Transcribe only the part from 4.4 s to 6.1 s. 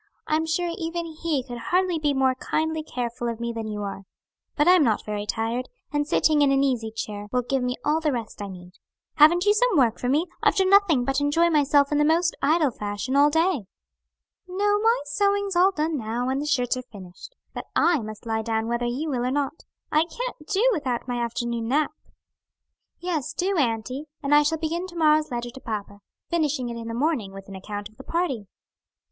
But I am not very tired, and